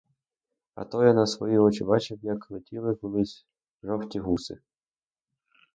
[0.73, 3.45] А то я на свої очі бачив, як летіли колись
[3.83, 4.59] жовті гуси.